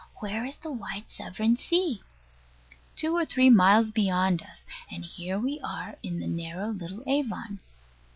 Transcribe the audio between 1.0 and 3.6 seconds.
Severn Sea? Two or three